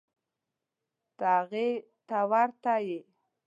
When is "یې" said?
2.87-2.99